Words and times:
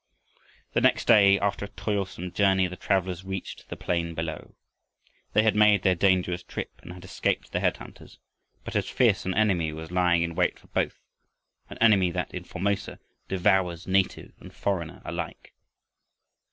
The 0.73 0.81
next 0.81 1.05
day, 1.05 1.37
after 1.39 1.63
a 1.63 1.67
toilsome 1.67 2.31
journey, 2.31 2.65
the 2.65 2.75
travelers 2.75 3.23
reached 3.23 3.69
the 3.69 3.75
plain 3.75 4.15
below. 4.15 4.55
They 5.33 5.43
had 5.43 5.55
made 5.55 5.83
their 5.83 5.93
dangerous 5.93 6.41
trip 6.41 6.71
and 6.81 6.91
had 6.93 7.03
escaped 7.05 7.51
the 7.51 7.59
head 7.59 7.77
hunters, 7.77 8.17
but 8.63 8.75
as 8.75 8.89
fierce 8.89 9.27
an 9.27 9.35
enemy 9.35 9.71
was 9.71 9.91
lying 9.91 10.23
in 10.23 10.33
wait 10.33 10.57
for 10.57 10.69
both, 10.69 11.03
an 11.69 11.77
enemy 11.77 12.09
that 12.09 12.33
in 12.33 12.45
Formosa 12.45 12.97
devours 13.27 13.85
native 13.85 14.33
and 14.39 14.55
foreigner 14.55 15.03
alike. 15.05 15.53